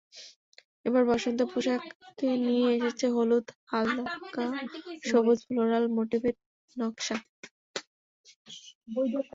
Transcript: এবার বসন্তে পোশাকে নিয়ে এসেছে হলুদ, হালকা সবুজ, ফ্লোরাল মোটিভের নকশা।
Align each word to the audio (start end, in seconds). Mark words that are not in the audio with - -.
এবার 0.85 1.03
বসন্তে 1.09 1.43
পোশাকে 1.51 1.89
নিয়ে 2.45 2.67
এসেছে 2.77 3.05
হলুদ, 3.15 3.45
হালকা 3.71 4.45
সবুজ, 5.03 5.39
ফ্লোরাল 5.47 5.85
মোটিভের 5.97 6.35
নকশা। 6.75 7.15